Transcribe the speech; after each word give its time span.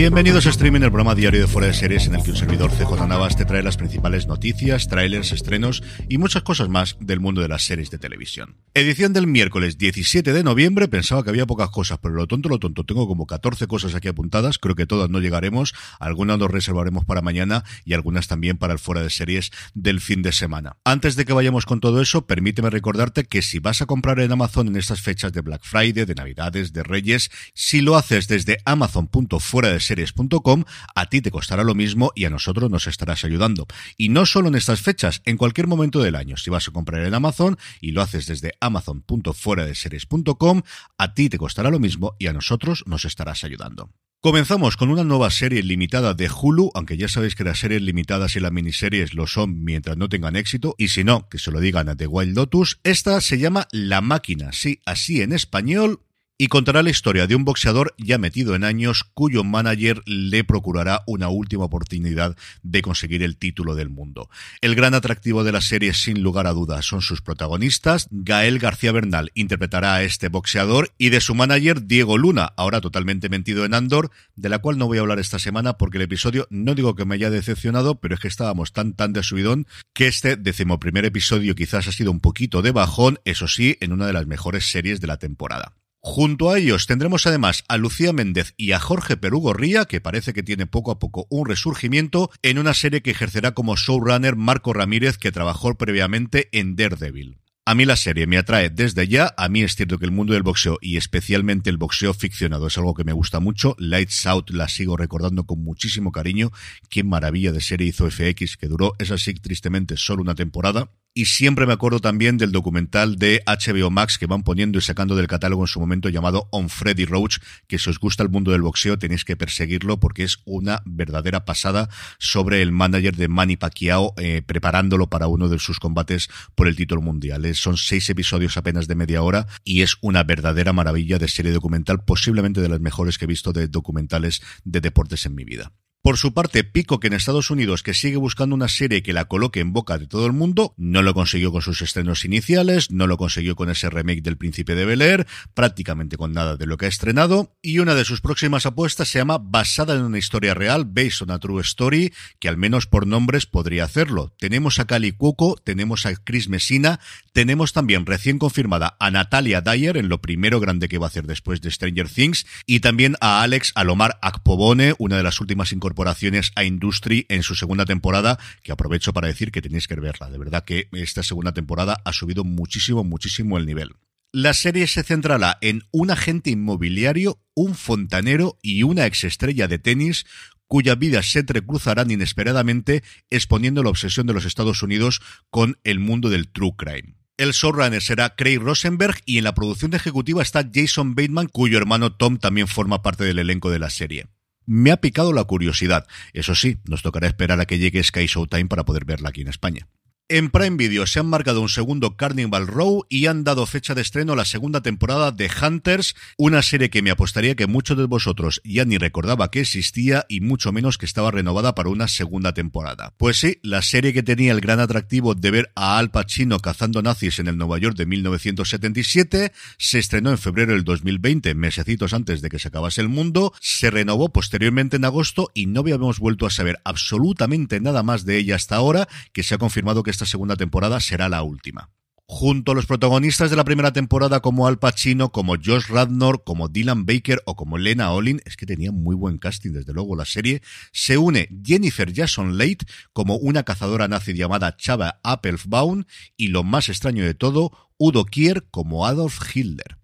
Bienvenidos 0.00 0.46
a 0.46 0.48
Streaming, 0.48 0.80
el 0.80 0.88
programa 0.88 1.14
diario 1.14 1.42
de 1.42 1.46
Fuera 1.46 1.66
de 1.66 1.74
Series 1.74 2.06
en 2.06 2.14
el 2.14 2.22
que 2.22 2.30
un 2.30 2.36
servidor 2.38 2.70
CJ 2.70 3.06
Navas 3.06 3.36
te 3.36 3.44
trae 3.44 3.62
las 3.62 3.76
principales 3.76 4.26
noticias, 4.26 4.88
trailers, 4.88 5.30
estrenos 5.30 5.82
y 6.08 6.16
muchas 6.16 6.42
cosas 6.42 6.70
más 6.70 6.96
del 7.00 7.20
mundo 7.20 7.42
de 7.42 7.48
las 7.48 7.64
series 7.64 7.90
de 7.90 7.98
televisión. 7.98 8.56
Edición 8.72 9.12
del 9.12 9.26
miércoles 9.26 9.76
17 9.76 10.32
de 10.32 10.42
noviembre, 10.42 10.88
pensaba 10.88 11.22
que 11.22 11.28
había 11.28 11.44
pocas 11.44 11.68
cosas, 11.68 11.98
pero 12.00 12.14
lo 12.14 12.26
tonto, 12.26 12.48
lo 12.48 12.58
tonto, 12.58 12.84
tengo 12.86 13.06
como 13.06 13.26
14 13.26 13.66
cosas 13.66 13.94
aquí 13.94 14.08
apuntadas, 14.08 14.56
creo 14.56 14.74
que 14.74 14.86
todas 14.86 15.10
no 15.10 15.20
llegaremos, 15.20 15.74
algunas 15.98 16.38
nos 16.38 16.50
reservaremos 16.50 17.04
para 17.04 17.20
mañana 17.20 17.64
y 17.84 17.92
algunas 17.92 18.26
también 18.26 18.56
para 18.56 18.72
el 18.72 18.78
Fuera 18.78 19.02
de 19.02 19.10
Series 19.10 19.50
del 19.74 20.00
fin 20.00 20.22
de 20.22 20.32
semana. 20.32 20.78
Antes 20.82 21.14
de 21.14 21.26
que 21.26 21.34
vayamos 21.34 21.66
con 21.66 21.80
todo 21.80 22.00
eso, 22.00 22.26
permíteme 22.26 22.70
recordarte 22.70 23.24
que 23.24 23.42
si 23.42 23.58
vas 23.58 23.82
a 23.82 23.86
comprar 23.86 24.18
en 24.20 24.32
Amazon 24.32 24.68
en 24.68 24.76
estas 24.76 25.02
fechas 25.02 25.34
de 25.34 25.42
Black 25.42 25.62
Friday, 25.62 26.06
de 26.06 26.14
Navidades, 26.14 26.72
de 26.72 26.84
Reyes, 26.84 27.30
si 27.52 27.82
lo 27.82 27.98
haces 27.98 28.28
desde 28.28 28.62
Amazon.fuera 28.64 29.68
de 29.68 29.89
series.com, 29.90 30.64
a 30.94 31.06
ti 31.06 31.20
te 31.20 31.32
costará 31.32 31.64
lo 31.64 31.74
mismo 31.74 32.12
y 32.14 32.26
a 32.26 32.30
nosotros 32.30 32.70
nos 32.70 32.86
estarás 32.86 33.24
ayudando. 33.24 33.66
Y 33.96 34.08
no 34.08 34.24
solo 34.24 34.46
en 34.48 34.54
estas 34.54 34.80
fechas, 34.80 35.20
en 35.24 35.36
cualquier 35.36 35.66
momento 35.66 36.00
del 36.00 36.14
año. 36.14 36.36
Si 36.36 36.48
vas 36.48 36.68
a 36.68 36.72
comprar 36.72 37.04
en 37.04 37.14
Amazon 37.14 37.58
y 37.80 37.90
lo 37.90 38.02
haces 38.02 38.26
desde 38.26 38.52
amazon.fueradeseries.com, 38.60 40.62
a 40.96 41.14
ti 41.14 41.28
te 41.28 41.38
costará 41.38 41.70
lo 41.70 41.80
mismo 41.80 42.14
y 42.20 42.28
a 42.28 42.32
nosotros 42.32 42.84
nos 42.86 43.04
estarás 43.04 43.42
ayudando. 43.42 43.90
Comenzamos 44.22 44.76
con 44.76 44.90
una 44.90 45.02
nueva 45.02 45.30
serie 45.30 45.62
limitada 45.62 46.12
de 46.12 46.30
Hulu, 46.30 46.72
aunque 46.74 46.98
ya 46.98 47.08
sabéis 47.08 47.34
que 47.34 47.42
las 47.42 47.58
series 47.58 47.80
limitadas 47.80 48.36
y 48.36 48.40
las 48.40 48.52
miniseries 48.52 49.14
lo 49.14 49.26
son 49.26 49.64
mientras 49.64 49.96
no 49.96 50.10
tengan 50.10 50.36
éxito, 50.36 50.74
y 50.76 50.88
si 50.88 51.04
no, 51.04 51.26
que 51.30 51.38
se 51.38 51.50
lo 51.50 51.58
digan 51.58 51.88
a 51.88 51.96
The 51.96 52.06
Wild 52.06 52.36
Lotus. 52.36 52.80
Esta 52.84 53.18
se 53.22 53.38
llama 53.38 53.66
La 53.72 54.02
Máquina, 54.02 54.52
sí, 54.52 54.82
así 54.84 55.22
en 55.22 55.32
español, 55.32 56.00
y 56.40 56.46
contará 56.46 56.82
la 56.82 56.88
historia 56.88 57.26
de 57.26 57.34
un 57.34 57.44
boxeador 57.44 57.94
ya 57.98 58.16
metido 58.16 58.54
en 58.54 58.64
años 58.64 59.04
cuyo 59.12 59.44
manager 59.44 60.00
le 60.06 60.42
procurará 60.42 61.02
una 61.06 61.28
última 61.28 61.64
oportunidad 61.64 62.34
de 62.62 62.80
conseguir 62.80 63.22
el 63.22 63.36
título 63.36 63.74
del 63.74 63.90
mundo. 63.90 64.30
El 64.62 64.74
gran 64.74 64.94
atractivo 64.94 65.44
de 65.44 65.52
la 65.52 65.60
serie, 65.60 65.92
sin 65.92 66.22
lugar 66.22 66.46
a 66.46 66.54
dudas, 66.54 66.86
son 66.86 67.02
sus 67.02 67.20
protagonistas. 67.20 68.08
Gael 68.10 68.58
García 68.58 68.90
Bernal 68.90 69.32
interpretará 69.34 69.96
a 69.96 70.02
este 70.02 70.30
boxeador 70.30 70.94
y 70.96 71.10
de 71.10 71.20
su 71.20 71.34
manager 71.34 71.86
Diego 71.86 72.16
Luna, 72.16 72.54
ahora 72.56 72.80
totalmente 72.80 73.28
metido 73.28 73.66
en 73.66 73.74
Andor, 73.74 74.10
de 74.34 74.48
la 74.48 74.60
cual 74.60 74.78
no 74.78 74.86
voy 74.86 74.96
a 74.96 75.02
hablar 75.02 75.18
esta 75.18 75.38
semana 75.38 75.74
porque 75.74 75.98
el 75.98 76.04
episodio 76.04 76.46
no 76.48 76.74
digo 76.74 76.94
que 76.94 77.04
me 77.04 77.16
haya 77.16 77.28
decepcionado, 77.28 78.00
pero 78.00 78.14
es 78.14 78.20
que 78.20 78.28
estábamos 78.28 78.72
tan 78.72 78.94
tan 78.94 79.12
de 79.12 79.22
subidón 79.22 79.66
que 79.92 80.06
este 80.06 80.36
decimoprimer 80.36 81.04
episodio 81.04 81.54
quizás 81.54 81.86
ha 81.86 81.92
sido 81.92 82.10
un 82.10 82.20
poquito 82.20 82.62
de 82.62 82.70
bajón, 82.70 83.20
eso 83.26 83.46
sí, 83.46 83.76
en 83.82 83.92
una 83.92 84.06
de 84.06 84.14
las 84.14 84.26
mejores 84.26 84.70
series 84.70 85.02
de 85.02 85.06
la 85.06 85.18
temporada. 85.18 85.74
Junto 86.02 86.50
a 86.50 86.58
ellos 86.58 86.86
tendremos 86.86 87.26
además 87.26 87.62
a 87.68 87.76
Lucía 87.76 88.14
Méndez 88.14 88.54
y 88.56 88.72
a 88.72 88.80
Jorge 88.80 89.18
Perugorría, 89.18 89.84
que 89.84 90.00
parece 90.00 90.32
que 90.32 90.42
tiene 90.42 90.66
poco 90.66 90.92
a 90.92 90.98
poco 90.98 91.26
un 91.28 91.46
resurgimiento, 91.46 92.30
en 92.40 92.58
una 92.58 92.72
serie 92.72 93.02
que 93.02 93.10
ejercerá 93.10 93.52
como 93.52 93.76
showrunner 93.76 94.34
Marco 94.34 94.72
Ramírez, 94.72 95.18
que 95.18 95.30
trabajó 95.30 95.74
previamente 95.74 96.48
en 96.52 96.74
Daredevil. 96.74 97.40
A 97.66 97.74
mí 97.74 97.84
la 97.84 97.96
serie 97.96 98.26
me 98.26 98.38
atrae 98.38 98.70
desde 98.70 99.06
ya. 99.06 99.34
A 99.36 99.48
mí 99.50 99.62
es 99.62 99.76
cierto 99.76 99.98
que 99.98 100.06
el 100.06 100.10
mundo 100.10 100.32
del 100.32 100.42
boxeo 100.42 100.78
y 100.80 100.96
especialmente 100.96 101.68
el 101.68 101.76
boxeo 101.76 102.14
ficcionado 102.14 102.66
es 102.66 102.78
algo 102.78 102.94
que 102.94 103.04
me 103.04 103.12
gusta 103.12 103.38
mucho. 103.38 103.76
Lights 103.78 104.26
Out 104.26 104.50
la 104.50 104.68
sigo 104.68 104.96
recordando 104.96 105.44
con 105.44 105.62
muchísimo 105.62 106.10
cariño. 106.10 106.50
Qué 106.88 107.04
maravilla 107.04 107.52
de 107.52 107.60
serie 107.60 107.86
hizo 107.86 108.10
FX, 108.10 108.56
que 108.56 108.66
duró, 108.66 108.94
es 108.98 109.10
así, 109.10 109.34
tristemente, 109.34 109.98
solo 109.98 110.22
una 110.22 110.34
temporada. 110.34 110.90
Y 111.12 111.24
siempre 111.24 111.66
me 111.66 111.72
acuerdo 111.72 111.98
también 111.98 112.38
del 112.38 112.52
documental 112.52 113.16
de 113.16 113.42
HBO 113.44 113.90
Max 113.90 114.16
que 114.16 114.26
van 114.26 114.44
poniendo 114.44 114.78
y 114.78 114.80
sacando 114.80 115.16
del 115.16 115.26
catálogo 115.26 115.64
en 115.64 115.66
su 115.66 115.80
momento 115.80 116.08
llamado 116.08 116.48
On 116.52 116.68
Freddy 116.68 117.04
Roach, 117.04 117.38
que 117.66 117.80
si 117.80 117.90
os 117.90 117.98
gusta 117.98 118.22
el 118.22 118.28
mundo 118.28 118.52
del 118.52 118.62
boxeo 118.62 118.96
tenéis 118.96 119.24
que 119.24 119.34
perseguirlo 119.34 119.98
porque 119.98 120.22
es 120.22 120.38
una 120.44 120.82
verdadera 120.84 121.44
pasada 121.44 121.88
sobre 122.20 122.62
el 122.62 122.70
manager 122.70 123.16
de 123.16 123.26
Manny 123.26 123.56
Pacquiao 123.56 124.14
eh, 124.18 124.42
preparándolo 124.46 125.10
para 125.10 125.26
uno 125.26 125.48
de 125.48 125.58
sus 125.58 125.80
combates 125.80 126.28
por 126.54 126.68
el 126.68 126.76
título 126.76 127.02
mundial. 127.02 127.54
son 127.56 127.76
seis 127.76 128.08
episodios 128.08 128.56
apenas 128.56 128.86
de 128.86 128.94
media 128.94 129.22
hora 129.22 129.48
y 129.64 129.82
es 129.82 129.96
una 130.02 130.22
verdadera 130.22 130.72
maravilla 130.72 131.18
de 131.18 131.26
serie 131.26 131.50
documental, 131.50 132.04
posiblemente 132.04 132.60
de 132.60 132.68
las 132.68 132.80
mejores 132.80 133.18
que 133.18 133.24
he 133.24 133.28
visto 133.28 133.52
de 133.52 133.66
documentales 133.66 134.42
de 134.62 134.80
deportes 134.80 135.26
en 135.26 135.34
mi 135.34 135.44
vida. 135.44 135.72
Por 136.02 136.16
su 136.16 136.32
parte, 136.32 136.64
Pico, 136.64 136.98
que 136.98 137.08
en 137.08 137.12
Estados 137.12 137.50
Unidos 137.50 137.82
que 137.82 137.92
sigue 137.92 138.16
buscando 138.16 138.54
una 138.54 138.68
serie 138.68 139.02
que 139.02 139.12
la 139.12 139.26
coloque 139.26 139.60
en 139.60 139.74
boca 139.74 139.98
de 139.98 140.06
todo 140.06 140.24
el 140.24 140.32
mundo, 140.32 140.72
no 140.78 141.02
lo 141.02 141.12
consiguió 141.12 141.52
con 141.52 141.60
sus 141.60 141.82
estrenos 141.82 142.24
iniciales, 142.24 142.90
no 142.90 143.06
lo 143.06 143.18
consiguió 143.18 143.54
con 143.54 143.68
ese 143.68 143.90
remake 143.90 144.22
del 144.22 144.38
Príncipe 144.38 144.74
de 144.74 144.86
Bel 144.86 145.02
Air, 145.02 145.26
prácticamente 145.52 146.16
con 146.16 146.32
nada 146.32 146.56
de 146.56 146.64
lo 146.64 146.78
que 146.78 146.86
ha 146.86 146.88
estrenado, 146.88 147.54
y 147.60 147.80
una 147.80 147.94
de 147.94 148.06
sus 148.06 148.22
próximas 148.22 148.64
apuestas 148.64 149.08
se 149.08 149.18
llama 149.18 149.36
Basada 149.42 149.94
en 149.94 150.00
una 150.00 150.16
historia 150.16 150.54
real, 150.54 150.86
Based 150.86 151.20
on 151.20 151.32
a 151.32 151.38
True 151.38 151.60
Story, 151.60 152.14
que 152.38 152.48
al 152.48 152.56
menos 152.56 152.86
por 152.86 153.06
nombres 153.06 153.44
podría 153.44 153.84
hacerlo. 153.84 154.34
Tenemos 154.38 154.78
a 154.78 154.86
Cali 154.86 155.12
Cuoco, 155.12 155.56
tenemos 155.62 156.06
a 156.06 156.16
Chris 156.16 156.48
Messina, 156.48 156.98
tenemos 157.34 157.74
también 157.74 158.06
recién 158.06 158.38
confirmada 158.38 158.96
a 159.00 159.10
Natalia 159.10 159.60
Dyer 159.60 159.98
en 159.98 160.08
lo 160.08 160.22
primero 160.22 160.60
grande 160.60 160.88
que 160.88 160.96
va 160.96 161.08
a 161.08 161.08
hacer 161.08 161.26
después 161.26 161.60
de 161.60 161.70
Stranger 161.70 162.08
Things, 162.08 162.46
y 162.64 162.80
también 162.80 163.16
a 163.20 163.42
Alex 163.42 163.72
Alomar 163.74 164.18
Akpobone, 164.22 164.94
una 164.96 165.18
de 165.18 165.24
las 165.24 165.42
últimas 165.42 165.72
incorporaciones 165.72 165.89
incorporaciones 165.90 166.52
a 166.54 166.62
Industry 166.62 167.26
en 167.28 167.42
su 167.42 167.56
segunda 167.56 167.84
temporada, 167.84 168.38
que 168.62 168.70
aprovecho 168.70 169.12
para 169.12 169.26
decir 169.26 169.50
que 169.50 169.60
tenéis 169.60 169.88
que 169.88 169.96
verla. 169.96 170.30
De 170.30 170.38
verdad 170.38 170.64
que 170.64 170.88
esta 170.92 171.24
segunda 171.24 171.52
temporada 171.52 172.00
ha 172.04 172.12
subido 172.12 172.44
muchísimo, 172.44 173.02
muchísimo 173.02 173.58
el 173.58 173.66
nivel. 173.66 173.90
La 174.32 174.54
serie 174.54 174.86
se 174.86 175.02
centrará 175.02 175.58
en 175.60 175.82
un 175.90 176.12
agente 176.12 176.50
inmobiliario, 176.50 177.42
un 177.54 177.74
fontanero 177.74 178.56
y 178.62 178.84
una 178.84 179.06
exestrella 179.06 179.66
de 179.66 179.80
tenis 179.80 180.26
cuya 180.68 180.94
vida 180.94 181.20
se 181.24 181.40
entrecruzarán 181.40 182.12
inesperadamente 182.12 183.02
exponiendo 183.28 183.82
la 183.82 183.90
obsesión 183.90 184.28
de 184.28 184.34
los 184.34 184.44
Estados 184.44 184.84
Unidos 184.84 185.20
con 185.50 185.80
el 185.82 185.98
mundo 185.98 186.30
del 186.30 186.46
true 186.46 186.74
crime. 186.76 187.16
El 187.36 187.50
showrunner 187.50 188.00
será 188.00 188.36
Craig 188.36 188.58
Rosenberg 188.58 189.16
y 189.26 189.38
en 189.38 189.44
la 189.44 189.54
producción 189.54 189.92
ejecutiva 189.94 190.42
está 190.42 190.64
Jason 190.72 191.16
Bateman, 191.16 191.48
cuyo 191.48 191.78
hermano 191.78 192.12
Tom 192.12 192.38
también 192.38 192.68
forma 192.68 193.02
parte 193.02 193.24
del 193.24 193.40
elenco 193.40 193.70
de 193.70 193.80
la 193.80 193.90
serie 193.90 194.28
me 194.66 194.90
ha 194.90 194.98
picado 194.98 195.32
la 195.32 195.44
curiosidad. 195.44 196.06
Eso 196.32 196.54
sí, 196.54 196.78
nos 196.88 197.02
tocará 197.02 197.26
esperar 197.26 197.60
a 197.60 197.66
que 197.66 197.78
llegue 197.78 198.02
Sky 198.02 198.26
Showtime 198.26 198.66
para 198.66 198.84
poder 198.84 199.04
verla 199.04 199.30
aquí 199.30 199.42
en 199.42 199.48
España. 199.48 199.88
En 200.32 200.48
Prime 200.48 200.76
Video 200.76 201.08
se 201.08 201.18
han 201.18 201.26
marcado 201.26 201.60
un 201.60 201.68
segundo 201.68 202.16
Carnival 202.16 202.68
Row 202.68 203.04
y 203.08 203.26
han 203.26 203.42
dado 203.42 203.66
fecha 203.66 203.96
de 203.96 204.02
estreno 204.02 204.34
a 204.34 204.36
la 204.36 204.44
segunda 204.44 204.80
temporada 204.80 205.32
de 205.32 205.50
Hunters, 205.50 206.14
una 206.38 206.62
serie 206.62 206.88
que 206.88 207.02
me 207.02 207.10
apostaría 207.10 207.56
que 207.56 207.66
muchos 207.66 207.98
de 207.98 208.04
vosotros 208.04 208.62
ya 208.62 208.84
ni 208.84 208.96
recordaba 208.96 209.50
que 209.50 209.62
existía 209.62 210.26
y 210.28 210.40
mucho 210.40 210.70
menos 210.70 210.98
que 210.98 211.06
estaba 211.06 211.32
renovada 211.32 211.74
para 211.74 211.88
una 211.88 212.06
segunda 212.06 212.54
temporada. 212.54 213.12
Pues 213.16 213.38
sí, 213.38 213.58
la 213.64 213.82
serie 213.82 214.12
que 214.12 214.22
tenía 214.22 214.52
el 214.52 214.60
gran 214.60 214.78
atractivo 214.78 215.34
de 215.34 215.50
ver 215.50 215.72
a 215.74 215.98
Al 215.98 216.12
Pacino 216.12 216.60
cazando 216.60 217.02
nazis 217.02 217.40
en 217.40 217.48
el 217.48 217.58
Nueva 217.58 217.78
York 217.78 217.96
de 217.96 218.06
1977 218.06 219.50
se 219.78 219.98
estrenó 219.98 220.30
en 220.30 220.38
febrero 220.38 220.74
del 220.74 220.84
2020, 220.84 221.56
mesecitos 221.56 222.12
antes 222.12 222.40
de 222.40 222.50
que 222.50 222.60
se 222.60 222.68
acabase 222.68 223.00
el 223.00 223.08
mundo, 223.08 223.52
se 223.60 223.90
renovó 223.90 224.28
posteriormente 224.28 224.94
en 224.94 225.06
agosto 225.06 225.50
y 225.54 225.66
no 225.66 225.80
habíamos 225.80 226.20
vuelto 226.20 226.46
a 226.46 226.50
saber 226.50 226.78
absolutamente 226.84 227.80
nada 227.80 228.04
más 228.04 228.24
de 228.24 228.36
ella 228.36 228.54
hasta 228.54 228.76
ahora, 228.76 229.08
que 229.32 229.42
se 229.42 229.56
ha 229.56 229.58
confirmado 229.58 230.04
que 230.04 230.19
esta 230.20 230.32
segunda 230.32 230.56
temporada 230.56 231.00
será 231.00 231.30
la 231.30 231.42
última. 231.42 231.88
Junto 232.26 232.72
a 232.72 232.74
los 232.74 232.84
protagonistas 232.84 233.48
de 233.48 233.56
la 233.56 233.64
primera 233.64 233.94
temporada 233.94 234.40
como 234.40 234.66
Al 234.66 234.78
Pacino, 234.78 235.32
como 235.32 235.54
Josh 235.54 235.86
Radnor, 235.88 236.44
como 236.44 236.68
Dylan 236.68 237.06
Baker 237.06 237.40
o 237.46 237.56
como 237.56 237.78
Lena 237.78 238.12
Olin, 238.12 238.42
es 238.44 238.58
que 238.58 238.66
tenía 238.66 238.92
muy 238.92 239.16
buen 239.16 239.38
casting 239.38 239.72
desde 239.72 239.94
luego 239.94 240.14
la 240.14 240.26
serie, 240.26 240.60
se 240.92 241.16
une 241.16 241.48
Jennifer 241.64 242.12
Jason 242.14 242.58
Leigh 242.58 242.84
como 243.14 243.36
una 243.36 243.62
cazadora 243.62 244.08
nazi 244.08 244.34
llamada 244.34 244.76
Chava 244.76 245.20
Applebaum 245.22 246.04
y 246.36 246.48
lo 246.48 246.64
más 246.64 246.90
extraño 246.90 247.24
de 247.24 247.32
todo, 247.32 247.72
Udo 247.96 248.26
Kier 248.26 248.66
como 248.70 249.06
Adolf 249.06 249.40
Hitler. 249.56 249.99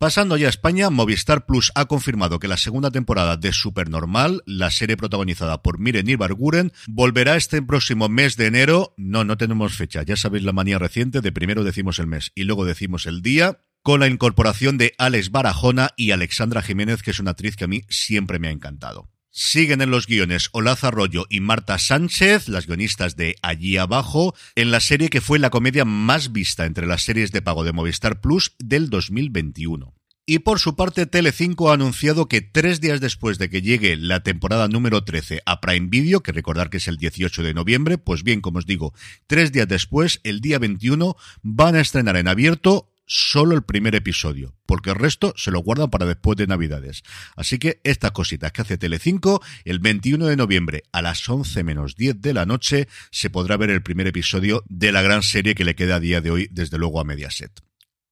Pasando 0.00 0.36
ya 0.36 0.46
a 0.46 0.50
España, 0.50 0.90
Movistar 0.90 1.44
Plus 1.44 1.72
ha 1.74 1.86
confirmado 1.86 2.38
que 2.38 2.46
la 2.46 2.56
segunda 2.56 2.92
temporada 2.92 3.36
de 3.36 3.52
Supernormal, 3.52 4.44
la 4.46 4.70
serie 4.70 4.96
protagonizada 4.96 5.60
por 5.60 5.80
Miren 5.80 6.08
Ibarguren, 6.08 6.72
volverá 6.86 7.34
este 7.34 7.60
próximo 7.62 8.08
mes 8.08 8.36
de 8.36 8.46
enero. 8.46 8.94
No, 8.96 9.24
no 9.24 9.36
tenemos 9.36 9.74
fecha, 9.74 10.04
ya 10.04 10.14
sabéis 10.14 10.44
la 10.44 10.52
manía 10.52 10.78
reciente 10.78 11.20
de 11.20 11.32
primero 11.32 11.64
decimos 11.64 11.98
el 11.98 12.06
mes 12.06 12.30
y 12.36 12.44
luego 12.44 12.64
decimos 12.64 13.06
el 13.06 13.22
día, 13.22 13.58
con 13.82 13.98
la 13.98 14.06
incorporación 14.06 14.78
de 14.78 14.94
Alex 14.98 15.32
Barajona 15.32 15.90
y 15.96 16.12
Alexandra 16.12 16.62
Jiménez, 16.62 17.02
que 17.02 17.10
es 17.10 17.18
una 17.18 17.32
actriz 17.32 17.56
que 17.56 17.64
a 17.64 17.68
mí 17.68 17.82
siempre 17.88 18.38
me 18.38 18.46
ha 18.46 18.52
encantado. 18.52 19.10
Siguen 19.30 19.82
en 19.82 19.90
los 19.90 20.06
guiones 20.06 20.48
Olaza 20.52 20.88
Arroyo 20.88 21.26
y 21.28 21.40
Marta 21.40 21.78
Sánchez, 21.78 22.48
las 22.48 22.66
guionistas 22.66 23.14
de 23.14 23.36
Allí 23.42 23.76
Abajo, 23.76 24.34
en 24.54 24.70
la 24.70 24.80
serie 24.80 25.10
que 25.10 25.20
fue 25.20 25.38
la 25.38 25.50
comedia 25.50 25.84
más 25.84 26.32
vista 26.32 26.64
entre 26.64 26.86
las 26.86 27.02
series 27.02 27.30
de 27.30 27.42
pago 27.42 27.62
de 27.64 27.72
Movistar 27.72 28.20
Plus 28.20 28.54
del 28.58 28.90
2021. 28.90 29.94
Y 30.30 30.40
por 30.40 30.58
su 30.58 30.76
parte, 30.76 31.06
Telecinco 31.06 31.70
ha 31.70 31.74
anunciado 31.74 32.28
que 32.28 32.42
tres 32.42 32.82
días 32.82 33.00
después 33.00 33.38
de 33.38 33.48
que 33.48 33.62
llegue 33.62 33.96
la 33.96 34.22
temporada 34.22 34.68
número 34.68 35.02
13 35.02 35.40
a 35.46 35.60
Prime 35.62 35.88
Video, 35.88 36.22
que 36.22 36.32
recordar 36.32 36.68
que 36.68 36.76
es 36.76 36.86
el 36.86 36.98
18 36.98 37.42
de 37.42 37.54
noviembre, 37.54 37.96
pues 37.96 38.22
bien, 38.22 38.42
como 38.42 38.58
os 38.58 38.66
digo, 38.66 38.92
tres 39.26 39.52
días 39.52 39.68
después, 39.68 40.20
el 40.24 40.42
día 40.42 40.58
21, 40.58 41.16
van 41.42 41.76
a 41.76 41.80
estrenar 41.80 42.16
en 42.16 42.28
abierto 42.28 42.92
solo 43.08 43.56
el 43.56 43.62
primer 43.62 43.96
episodio, 43.96 44.54
porque 44.66 44.90
el 44.90 44.96
resto 44.96 45.34
se 45.36 45.50
lo 45.50 45.60
guardan 45.60 45.90
para 45.90 46.06
después 46.06 46.36
de 46.36 46.46
Navidades. 46.46 47.02
Así 47.34 47.58
que 47.58 47.80
estas 47.82 48.12
cositas 48.12 48.52
que 48.52 48.62
hace 48.62 48.78
Telecinco, 48.78 49.42
el 49.64 49.80
21 49.80 50.26
de 50.26 50.36
noviembre 50.36 50.84
a 50.92 51.02
las 51.02 51.28
11 51.28 51.64
menos 51.64 51.96
10 51.96 52.20
de 52.20 52.34
la 52.34 52.46
noche 52.46 52.86
se 53.10 53.30
podrá 53.30 53.56
ver 53.56 53.70
el 53.70 53.82
primer 53.82 54.06
episodio 54.06 54.62
de 54.68 54.92
la 54.92 55.02
gran 55.02 55.22
serie 55.22 55.56
que 55.56 55.64
le 55.64 55.74
queda 55.74 55.96
a 55.96 56.00
día 56.00 56.20
de 56.20 56.30
hoy, 56.30 56.48
desde 56.52 56.78
luego 56.78 57.00
a 57.00 57.04
Mediaset. 57.04 57.67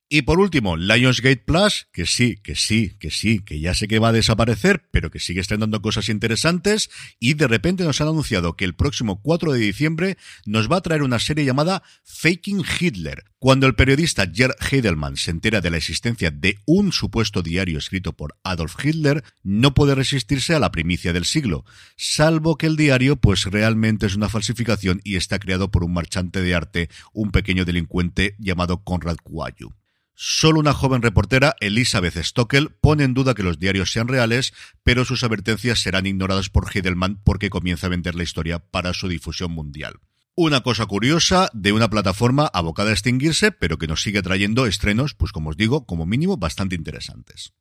Y 0.08 0.22
por 0.22 0.38
último, 0.38 0.76
Lionsgate 0.76 1.42
Plus, 1.44 1.88
que 1.92 2.06
sí, 2.06 2.36
que 2.36 2.54
sí, 2.54 2.96
que 3.00 3.10
sí, 3.10 3.40
que 3.40 3.58
ya 3.58 3.74
sé 3.74 3.88
que 3.88 3.98
va 3.98 4.10
a 4.10 4.12
desaparecer, 4.12 4.86
pero 4.92 5.10
que 5.10 5.18
sigue 5.18 5.40
estrenando 5.40 5.82
cosas 5.82 6.08
interesantes, 6.08 6.90
y 7.18 7.34
de 7.34 7.48
repente 7.48 7.82
nos 7.82 8.00
han 8.00 8.06
anunciado 8.06 8.54
que 8.54 8.64
el 8.64 8.76
próximo 8.76 9.20
4 9.20 9.52
de 9.52 9.58
diciembre 9.58 10.16
nos 10.44 10.70
va 10.70 10.76
a 10.76 10.80
traer 10.80 11.02
una 11.02 11.18
serie 11.18 11.44
llamada 11.44 11.82
Faking 12.04 12.64
Hitler. 12.78 13.24
Cuando 13.40 13.66
el 13.66 13.74
periodista 13.74 14.30
Gerd 14.32 14.54
Heidelman 14.70 15.16
se 15.16 15.32
entera 15.32 15.60
de 15.60 15.70
la 15.70 15.76
existencia 15.76 16.30
de 16.30 16.60
un 16.66 16.92
supuesto 16.92 17.42
diario 17.42 17.76
escrito 17.76 18.12
por 18.12 18.38
Adolf 18.44 18.76
Hitler, 18.84 19.24
no 19.42 19.74
puede 19.74 19.96
resistirse 19.96 20.54
a 20.54 20.60
la 20.60 20.70
primicia 20.70 21.12
del 21.12 21.24
siglo, 21.24 21.64
salvo 21.96 22.58
que 22.58 22.66
el 22.66 22.76
diario 22.76 23.16
pues 23.16 23.42
realmente 23.44 24.06
es 24.06 24.14
una 24.14 24.28
falsificación 24.28 25.00
y 25.02 25.16
está 25.16 25.40
creado 25.40 25.72
por 25.72 25.82
un 25.82 25.92
marchante 25.92 26.42
de 26.42 26.54
arte, 26.54 26.90
un 27.12 27.32
pequeño 27.32 27.64
delincuente 27.64 28.36
llamado 28.38 28.84
Konrad 28.84 29.16
Kuayu. 29.16 29.74
Solo 30.18 30.60
una 30.60 30.72
joven 30.72 31.02
reportera, 31.02 31.56
Elizabeth 31.60 32.16
Stockel, 32.16 32.70
pone 32.70 33.04
en 33.04 33.12
duda 33.12 33.34
que 33.34 33.42
los 33.42 33.58
diarios 33.58 33.92
sean 33.92 34.08
reales, 34.08 34.54
pero 34.82 35.04
sus 35.04 35.22
advertencias 35.22 35.80
serán 35.80 36.06
ignoradas 36.06 36.48
por 36.48 36.74
Heidelman 36.74 37.20
porque 37.22 37.50
comienza 37.50 37.86
a 37.86 37.90
vender 37.90 38.14
la 38.14 38.22
historia 38.22 38.58
para 38.58 38.94
su 38.94 39.08
difusión 39.08 39.52
mundial. 39.52 40.00
Una 40.34 40.62
cosa 40.62 40.86
curiosa 40.86 41.50
de 41.52 41.72
una 41.72 41.90
plataforma 41.90 42.46
abocada 42.46 42.90
a 42.90 42.92
extinguirse, 42.94 43.52
pero 43.52 43.76
que 43.76 43.88
nos 43.88 44.00
sigue 44.00 44.22
trayendo 44.22 44.64
estrenos, 44.64 45.14
pues 45.14 45.32
como 45.32 45.50
os 45.50 45.58
digo, 45.58 45.84
como 45.84 46.06
mínimo 46.06 46.38
bastante 46.38 46.76
interesantes. 46.76 47.52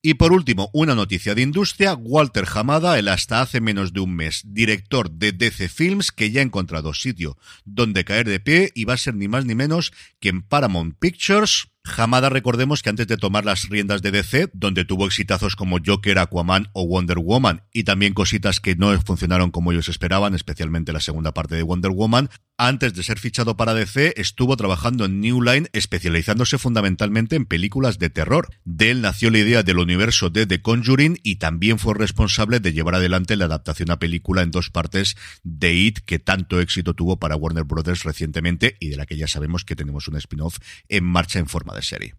Y 0.00 0.14
por 0.14 0.32
último, 0.32 0.70
una 0.72 0.94
noticia 0.94 1.34
de 1.34 1.42
industria, 1.42 1.94
Walter 1.94 2.46
Hamada, 2.54 3.00
el 3.00 3.08
hasta 3.08 3.40
hace 3.40 3.60
menos 3.60 3.92
de 3.92 4.00
un 4.00 4.14
mes 4.14 4.42
director 4.44 5.10
de 5.10 5.32
DC 5.32 5.68
Films, 5.68 6.12
que 6.12 6.30
ya 6.30 6.40
ha 6.40 6.44
encontrado 6.44 6.94
sitio 6.94 7.36
donde 7.64 8.04
caer 8.04 8.28
de 8.28 8.38
pie 8.38 8.70
y 8.76 8.84
va 8.84 8.94
a 8.94 8.98
ser 8.98 9.16
ni 9.16 9.26
más 9.26 9.44
ni 9.44 9.56
menos 9.56 9.92
que 10.20 10.28
en 10.28 10.42
Paramount 10.42 10.96
Pictures, 10.98 11.68
Hamada, 11.96 12.28
recordemos 12.28 12.82
que 12.82 12.90
antes 12.90 13.06
de 13.06 13.16
tomar 13.16 13.44
las 13.44 13.68
riendas 13.68 14.02
de 14.02 14.10
DC, 14.10 14.50
donde 14.52 14.84
tuvo 14.84 15.06
exitazos 15.06 15.56
como 15.56 15.78
Joker, 15.84 16.18
Aquaman 16.18 16.68
o 16.72 16.86
Wonder 16.86 17.18
Woman, 17.18 17.62
y 17.72 17.84
también 17.84 18.14
cositas 18.14 18.60
que 18.60 18.76
no 18.76 18.98
funcionaron 19.00 19.50
como 19.50 19.72
ellos 19.72 19.88
esperaban, 19.88 20.34
especialmente 20.34 20.92
la 20.92 21.00
segunda 21.00 21.32
parte 21.32 21.54
de 21.56 21.62
Wonder 21.62 21.90
Woman, 21.92 22.30
antes 22.60 22.92
de 22.94 23.04
ser 23.04 23.20
fichado 23.20 23.56
para 23.56 23.72
DC, 23.72 24.14
estuvo 24.16 24.56
trabajando 24.56 25.04
en 25.04 25.20
New 25.20 25.42
Line, 25.42 25.68
especializándose 25.72 26.58
fundamentalmente 26.58 27.36
en 27.36 27.46
películas 27.46 28.00
de 28.00 28.10
terror. 28.10 28.48
De 28.64 28.90
él 28.90 29.00
nació 29.00 29.30
la 29.30 29.38
idea 29.38 29.62
del 29.62 29.78
universo 29.78 30.28
de 30.28 30.44
The 30.44 30.60
Conjuring 30.60 31.20
y 31.22 31.36
también 31.36 31.78
fue 31.78 31.94
responsable 31.94 32.58
de 32.58 32.72
llevar 32.72 32.96
adelante 32.96 33.36
la 33.36 33.44
adaptación 33.44 33.92
a 33.92 34.00
película 34.00 34.42
en 34.42 34.50
dos 34.50 34.70
partes 34.70 35.16
de 35.44 35.72
It, 35.72 36.00
que 36.00 36.18
tanto 36.18 36.60
éxito 36.60 36.94
tuvo 36.94 37.20
para 37.20 37.36
Warner 37.36 37.62
Brothers 37.62 38.02
recientemente 38.02 38.76
y 38.80 38.88
de 38.88 38.96
la 38.96 39.06
que 39.06 39.16
ya 39.16 39.28
sabemos 39.28 39.64
que 39.64 39.76
tenemos 39.76 40.08
un 40.08 40.16
spin-off 40.16 40.58
en 40.88 41.04
marcha 41.04 41.38
en 41.38 41.46
forma 41.46 41.74
de 41.74 41.77
serie. 41.82 42.14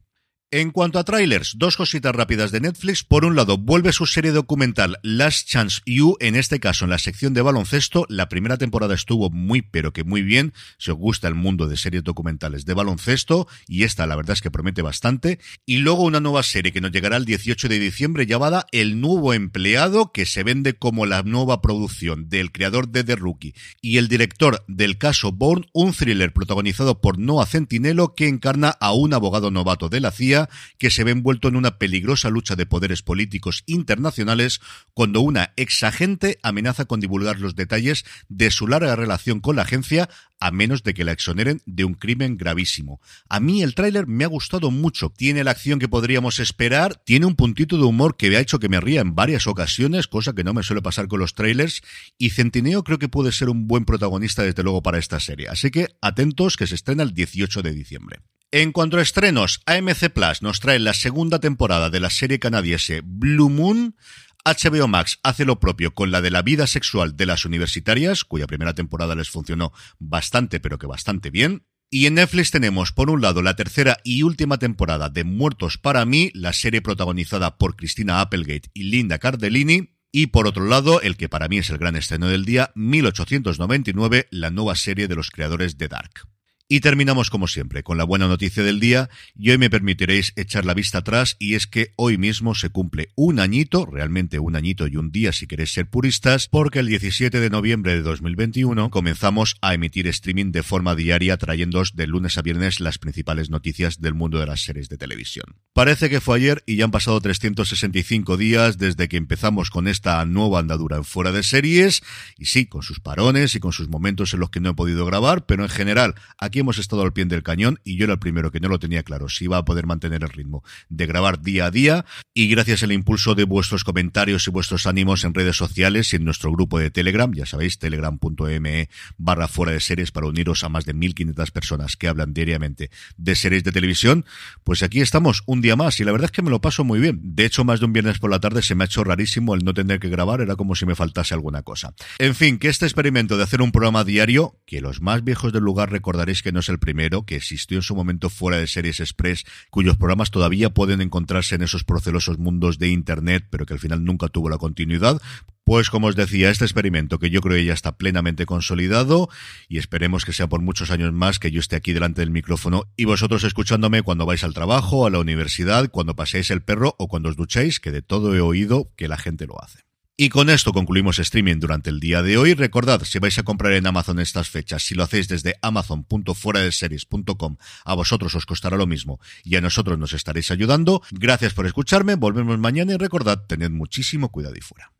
En 0.51 0.71
cuanto 0.71 0.97
a 0.97 1.03
trailers, 1.03 1.53
dos 1.59 1.77
cositas 1.77 2.15
rápidas 2.15 2.51
de 2.51 2.59
Netflix. 2.59 3.03
Por 3.03 3.23
un 3.23 3.35
lado, 3.35 3.59
vuelve 3.59 3.93
su 3.93 4.07
serie 4.07 4.31
documental 4.31 4.97
Last 5.03 5.47
Chance 5.47 5.81
You, 5.85 6.17
en 6.19 6.35
este 6.35 6.59
caso 6.59 6.85
en 6.85 6.89
la 6.89 6.97
sección 6.97 7.35
de 7.35 7.43
baloncesto. 7.43 8.07
La 8.09 8.29
primera 8.29 8.57
temporada 8.57 8.95
estuvo 8.95 9.29
muy, 9.29 9.61
pero 9.61 9.93
que 9.93 10.03
muy 10.03 10.23
bien. 10.23 10.53
Si 10.79 10.89
os 10.89 10.97
gusta 10.97 11.27
el 11.27 11.35
mundo 11.35 11.67
de 11.67 11.77
series 11.77 12.03
documentales 12.03 12.65
de 12.65 12.73
baloncesto, 12.73 13.47
y 13.67 13.83
esta 13.83 14.07
la 14.07 14.15
verdad 14.15 14.33
es 14.33 14.41
que 14.41 14.49
promete 14.49 14.81
bastante. 14.81 15.37
Y 15.67 15.77
luego 15.77 16.01
una 16.01 16.19
nueva 16.19 16.41
serie 16.41 16.71
que 16.71 16.81
nos 16.81 16.91
llegará 16.91 17.17
el 17.17 17.25
18 17.25 17.67
de 17.67 17.77
diciembre 17.77 18.25
llamada 18.25 18.65
El 18.71 18.99
Nuevo 18.99 19.35
Empleado, 19.35 20.11
que 20.11 20.25
se 20.25 20.41
vende 20.41 20.73
como 20.73 21.05
la 21.05 21.21
nueva 21.21 21.61
producción 21.61 22.27
del 22.27 22.51
creador 22.51 22.89
de 22.89 23.03
The 23.03 23.17
Rookie 23.17 23.53
y 23.83 23.97
el 23.97 24.07
director 24.07 24.65
del 24.67 24.97
caso 24.97 25.31
Bourne, 25.31 25.67
un 25.73 25.93
thriller 25.93 26.33
protagonizado 26.33 27.01
por 27.01 27.19
Noah 27.19 27.45
Centinelo 27.45 28.15
que 28.15 28.27
encarna 28.27 28.69
a 28.69 28.93
un 28.93 29.13
abogado 29.13 29.51
novato 29.51 29.89
de 29.89 29.99
la 29.99 30.09
CIA 30.09 30.38
que 30.77 30.91
se 30.91 31.03
ve 31.03 31.11
envuelto 31.11 31.47
en 31.47 31.55
una 31.55 31.77
peligrosa 31.77 32.29
lucha 32.29 32.55
de 32.55 32.65
poderes 32.65 33.01
políticos 33.01 33.63
internacionales 33.65 34.61
cuando 34.93 35.19
una 35.21 35.53
ex 35.57 35.83
agente 35.83 36.39
amenaza 36.43 36.85
con 36.85 36.99
divulgar 36.99 37.39
los 37.39 37.55
detalles 37.55 38.05
de 38.29 38.51
su 38.51 38.67
larga 38.67 38.95
relación 38.95 39.39
con 39.41 39.55
la 39.55 39.63
agencia 39.63 40.07
a 40.39 40.51
menos 40.51 40.83
de 40.83 40.93
que 40.93 41.03
la 41.03 41.11
exoneren 41.11 41.61
de 41.65 41.83
un 41.83 41.93
crimen 41.93 42.37
gravísimo. 42.37 43.01
A 43.27 43.39
mí 43.39 43.61
el 43.61 43.75
tráiler 43.75 44.07
me 44.07 44.23
ha 44.23 44.27
gustado 44.27 44.71
mucho. 44.71 45.09
Tiene 45.09 45.43
la 45.43 45.51
acción 45.51 45.79
que 45.79 45.89
podríamos 45.89 46.39
esperar, 46.39 46.95
tiene 47.03 47.25
un 47.25 47.35
puntito 47.35 47.77
de 47.77 47.83
humor 47.83 48.15
que 48.15 48.29
me 48.29 48.37
ha 48.37 48.39
hecho 48.39 48.59
que 48.59 48.69
me 48.69 48.79
ría 48.79 49.01
en 49.01 49.15
varias 49.15 49.47
ocasiones, 49.47 50.07
cosa 50.07 50.33
que 50.33 50.43
no 50.43 50.53
me 50.53 50.63
suele 50.63 50.81
pasar 50.81 51.07
con 51.07 51.19
los 51.19 51.35
trailers, 51.35 51.81
y 52.17 52.29
Centineo 52.29 52.83
creo 52.83 52.99
que 52.99 53.09
puede 53.09 53.31
ser 53.31 53.49
un 53.49 53.67
buen 53.67 53.85
protagonista 53.85 54.43
desde 54.43 54.63
luego 54.63 54.81
para 54.81 54.97
esta 54.97 55.19
serie. 55.19 55.49
Así 55.49 55.71
que 55.71 55.89
atentos 56.01 56.55
que 56.55 56.67
se 56.67 56.75
estrena 56.75 57.03
el 57.03 57.13
18 57.13 57.61
de 57.61 57.73
diciembre. 57.73 58.19
En 58.51 58.71
cuanto 58.71 58.97
a 58.97 59.03
estrenos, 59.03 59.61
AMC 59.67 60.09
Plus 60.09 60.41
nos 60.41 60.59
trae 60.59 60.79
la 60.79 60.95
segunda 60.95 61.39
temporada 61.39 61.91
de 61.91 61.99
la 61.99 62.09
serie 62.09 62.39
canadiense 62.39 63.01
Blue 63.05 63.47
Moon. 63.47 63.95
HBO 64.43 64.87
Max 64.87 65.19
hace 65.21 65.45
lo 65.45 65.59
propio 65.59 65.93
con 65.93 66.09
la 66.09 66.19
de 66.19 66.31
la 66.31 66.41
vida 66.41 66.65
sexual 66.65 67.15
de 67.15 67.27
las 67.27 67.45
universitarias, 67.45 68.23
cuya 68.23 68.47
primera 68.47 68.73
temporada 68.73 69.13
les 69.13 69.29
funcionó 69.29 69.71
bastante, 69.99 70.59
pero 70.59 70.79
que 70.79 70.87
bastante 70.87 71.29
bien. 71.29 71.67
Y 71.91 72.07
en 72.07 72.15
Netflix 72.15 72.49
tenemos, 72.49 72.91
por 72.91 73.11
un 73.11 73.21
lado, 73.21 73.43
la 73.43 73.55
tercera 73.55 73.97
y 74.03 74.23
última 74.23 74.57
temporada 74.57 75.09
de 75.09 75.23
Muertos 75.25 75.77
para 75.77 76.03
mí, 76.05 76.31
la 76.33 76.51
serie 76.51 76.81
protagonizada 76.81 77.59
por 77.59 77.75
Cristina 77.75 78.19
Applegate 78.19 78.71
y 78.73 78.85
Linda 78.85 79.19
Cardellini. 79.19 79.95
Y 80.11 80.27
por 80.27 80.47
otro 80.47 80.65
lado, 80.65 81.01
el 81.01 81.17
que 81.17 81.29
para 81.29 81.49
mí 81.49 81.59
es 81.59 81.69
el 81.69 81.77
gran 81.77 81.95
estreno 81.95 82.27
del 82.27 82.45
día, 82.45 82.71
1899, 82.73 84.27
la 84.31 84.49
nueva 84.49 84.75
serie 84.75 85.07
de 85.07 85.13
los 85.13 85.29
creadores 85.29 85.77
de 85.77 85.87
Dark. 85.87 86.27
Y 86.71 86.81
terminamos 86.81 87.31
como 87.31 87.47
siempre 87.47 87.81
con 87.81 87.97
la 87.97 88.03
buena 88.03 88.27
noticia 88.27 88.61
del 88.61 88.79
día 88.79 89.09
y 89.35 89.49
hoy 89.49 89.57
me 89.57 89.71
permitiréis 89.71 90.33
echar 90.35 90.65
la 90.65 90.75
vista 90.75 90.99
atrás 90.99 91.35
y 91.39 91.55
es 91.55 91.65
que 91.65 91.93
hoy 91.95 92.19
mismo 92.19 92.53
se 92.53 92.69
cumple 92.69 93.09
un 93.15 93.39
añito, 93.39 93.87
realmente 93.87 94.37
un 94.37 94.55
añito 94.55 94.85
y 94.85 94.95
un 94.95 95.11
día 95.11 95.31
si 95.31 95.47
queréis 95.47 95.73
ser 95.73 95.89
puristas, 95.89 96.47
porque 96.47 96.77
el 96.77 96.85
17 96.85 97.39
de 97.39 97.49
noviembre 97.49 97.93
de 97.93 98.03
2021 98.03 98.91
comenzamos 98.91 99.55
a 99.63 99.73
emitir 99.73 100.05
streaming 100.05 100.51
de 100.51 100.61
forma 100.61 100.93
diaria 100.93 101.37
trayéndoos 101.37 101.95
de 101.95 102.05
lunes 102.05 102.37
a 102.37 102.43
viernes 102.43 102.79
las 102.79 102.99
principales 102.99 103.49
noticias 103.49 103.99
del 103.99 104.13
mundo 104.13 104.37
de 104.39 104.45
las 104.45 104.61
series 104.61 104.89
de 104.89 104.97
televisión. 104.97 105.55
Parece 105.73 106.07
que 106.07 106.21
fue 106.21 106.37
ayer 106.37 106.61
y 106.67 106.75
ya 106.75 106.85
han 106.85 106.91
pasado 106.91 107.19
365 107.19 108.37
días 108.37 108.77
desde 108.77 109.07
que 109.07 109.17
empezamos 109.17 109.71
con 109.71 109.87
esta 109.87 110.23
nueva 110.25 110.59
andadura 110.59 110.97
en 110.97 111.03
fuera 111.03 111.31
de 111.31 111.41
series 111.41 112.03
y 112.37 112.45
sí, 112.45 112.67
con 112.67 112.83
sus 112.83 112.99
parones 112.99 113.55
y 113.55 113.59
con 113.59 113.73
sus 113.73 113.89
momentos 113.89 114.35
en 114.35 114.41
los 114.41 114.51
que 114.51 114.59
no 114.59 114.69
he 114.69 114.73
podido 114.75 115.03
grabar, 115.07 115.47
pero 115.47 115.63
en 115.63 115.69
general 115.69 116.13
aquí 116.37 116.58
hemos 116.59 116.77
estado 116.77 117.01
al 117.01 117.13
pie 117.13 117.25
del 117.25 117.43
cañón 117.43 117.79
y 117.83 117.97
yo 117.97 118.05
era 118.05 118.13
el 118.13 118.19
primero 118.19 118.51
que 118.51 118.59
no 118.59 118.69
lo 118.69 118.79
tenía 118.79 119.03
claro 119.03 119.29
si 119.29 119.45
iba 119.45 119.57
a 119.57 119.65
poder 119.65 119.85
mantener 119.85 120.23
el 120.23 120.29
ritmo 120.29 120.63
de 120.89 121.05
grabar 121.05 121.41
día 121.41 121.65
a 121.65 121.71
día 121.71 122.05
y 122.33 122.47
gracias 122.47 122.83
al 122.83 122.91
impulso 122.91 123.35
de 123.35 123.43
vuestros 123.43 123.83
comentarios 123.83 124.47
y 124.47 124.51
vuestros 124.51 124.87
ánimos 124.87 125.23
en 125.23 125.33
redes 125.33 125.57
sociales 125.57 126.13
y 126.13 126.15
en 126.15 126.25
nuestro 126.25 126.51
grupo 126.51 126.79
de 126.79 126.91
Telegram, 126.91 127.31
ya 127.33 127.45
sabéis, 127.45 127.79
telegram.me 127.79 128.89
barra 129.17 129.47
fuera 129.47 129.71
de 129.71 129.79
series 129.79 130.11
para 130.11 130.27
uniros 130.27 130.63
a 130.63 130.69
más 130.69 130.85
de 130.85 130.93
1500 130.93 131.51
personas 131.51 131.97
que 131.97 132.07
hablan 132.07 132.33
diariamente 132.33 132.89
de 133.17 133.35
series 133.35 133.63
de 133.63 133.71
televisión, 133.71 134.25
pues 134.63 134.83
aquí 134.83 135.01
estamos 135.01 135.43
un 135.45 135.61
día 135.61 135.75
más 135.75 135.99
y 135.99 136.03
la 136.03 136.11
verdad 136.11 136.25
es 136.25 136.31
que 136.31 136.41
me 136.41 136.49
lo 136.49 136.61
paso 136.61 136.83
muy 136.83 136.99
bien. 136.99 137.19
De 137.21 137.45
hecho, 137.45 137.63
más 137.63 137.79
de 137.79 137.85
un 137.85 137.93
viernes 137.93 138.19
por 138.19 138.29
la 138.29 138.39
tarde 138.39 138.61
se 138.61 138.75
me 138.75 138.83
ha 138.83 138.85
hecho 138.85 139.03
rarísimo 139.03 139.55
el 139.55 139.63
no 139.63 139.73
tener 139.73 139.99
que 139.99 140.09
grabar, 140.09 140.41
era 140.41 140.55
como 140.55 140.75
si 140.75 140.85
me 140.85 140.95
faltase 140.95 141.33
alguna 141.33 141.63
cosa. 141.63 141.93
En 142.17 142.35
fin, 142.35 142.59
que 142.59 142.69
este 142.69 142.85
experimento 142.85 143.37
de 143.37 143.43
hacer 143.43 143.61
un 143.61 143.71
programa 143.71 144.03
diario, 144.03 144.59
que 144.65 144.81
los 144.81 145.01
más 145.01 145.23
viejos 145.23 145.53
del 145.53 145.63
lugar 145.63 145.91
recordaréis 145.91 146.41
que 146.41 146.48
no 146.51 146.59
es 146.59 146.69
el 146.69 146.79
primero, 146.79 147.23
que 147.23 147.35
existió 147.35 147.77
en 147.77 147.83
su 147.83 147.95
momento 147.95 148.29
fuera 148.29 148.57
de 148.57 148.67
Series 148.67 148.99
Express, 148.99 149.45
cuyos 149.69 149.97
programas 149.97 150.31
todavía 150.31 150.69
pueden 150.69 151.01
encontrarse 151.01 151.55
en 151.55 151.61
esos 151.61 151.83
procelosos 151.83 152.37
mundos 152.37 152.77
de 152.77 152.89
Internet, 152.89 153.47
pero 153.49 153.65
que 153.65 153.73
al 153.73 153.79
final 153.79 154.03
nunca 154.03 154.27
tuvo 154.27 154.49
la 154.49 154.57
continuidad. 154.57 155.21
Pues 155.63 155.89
como 155.89 156.07
os 156.07 156.15
decía, 156.15 156.49
este 156.49 156.65
experimento 156.65 157.19
que 157.19 157.29
yo 157.29 157.41
creo 157.41 157.57
que 157.57 157.65
ya 157.65 157.73
está 157.73 157.95
plenamente 157.95 158.47
consolidado 158.47 159.29
y 159.67 159.77
esperemos 159.77 160.25
que 160.25 160.33
sea 160.33 160.47
por 160.47 160.61
muchos 160.61 160.89
años 160.89 161.13
más 161.13 161.37
que 161.37 161.51
yo 161.51 161.59
esté 161.59 161.75
aquí 161.75 161.93
delante 161.93 162.21
del 162.21 162.31
micrófono 162.31 162.85
y 162.97 163.05
vosotros 163.05 163.43
escuchándome 163.43 164.01
cuando 164.01 164.25
vais 164.25 164.43
al 164.43 164.55
trabajo, 164.55 165.05
a 165.05 165.11
la 165.11 165.19
universidad, 165.19 165.89
cuando 165.91 166.15
paseáis 166.15 166.49
el 166.49 166.63
perro 166.63 166.95
o 166.97 167.07
cuando 167.07 167.29
os 167.29 167.35
duchéis, 167.35 167.79
que 167.79 167.91
de 167.91 168.01
todo 168.01 168.35
he 168.35 168.41
oído 168.41 168.91
que 168.95 169.07
la 169.07 169.17
gente 169.17 169.45
lo 169.45 169.61
hace. 169.61 169.88
Y 170.21 170.27
con 170.27 170.49
esto 170.49 170.73
concluimos 170.73 171.17
streaming 171.17 171.59
durante 171.59 171.89
el 171.89 172.01
día 172.01 172.21
de 172.21 172.37
hoy. 172.37 172.53
Recordad, 172.53 173.05
si 173.05 173.19
vais 173.19 173.39
a 173.39 173.43
comprar 173.43 173.71
en 173.71 173.87
Amazon 173.87 174.19
estas 174.19 174.49
fechas, 174.49 174.83
si 174.83 174.93
lo 174.93 175.03
hacéis 175.03 175.29
desde 175.29 175.55
amazon.fueradeseries.com, 175.61 177.55
a 177.85 177.93
vosotros 177.93 178.35
os 178.35 178.45
costará 178.45 178.75
lo 178.75 178.85
mismo 178.85 179.21
y 179.45 179.55
a 179.55 179.61
nosotros 179.61 179.97
nos 179.97 180.11
estaréis 180.11 180.51
ayudando. 180.51 181.01
Gracias 181.11 181.53
por 181.53 181.67
escucharme, 181.67 182.15
volvemos 182.15 182.59
mañana 182.59 182.95
y 182.95 182.97
recordad, 182.97 183.45
tened 183.47 183.71
muchísimo 183.71 184.27
cuidado 184.27 184.55
y 184.57 184.59
fuera. 184.61 184.91